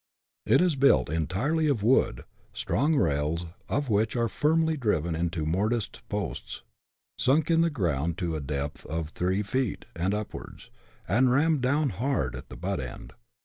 It 0.47 0.61
is 0.61 0.75
built 0.75 1.11
entirely 1.11 1.67
of 1.67 1.83
wood, 1.83 2.25
strong 2.53 2.95
rails 2.95 3.45
of 3.69 3.87
which 3.87 4.15
are 4.15 4.27
firmly 4.27 4.75
driven 4.75 5.13
into 5.15 5.45
mortised 5.45 6.01
posts, 6.09 6.63
sunk 7.19 7.51
in 7.51 7.61
the 7.61 7.69
ground 7.69 8.17
to 8.17 8.31
the 8.31 8.41
depth 8.41 8.83
of 8.87 9.09
three 9.09 9.43
feet 9.43 9.85
and 9.95 10.15
upwards, 10.15 10.71
and 11.07 11.31
rammed 11.31 11.61
down 11.61 11.91
hard 11.91 12.35
at 12.35 12.49
the 12.49 12.57
butt 12.57 12.79
end. 12.79 13.13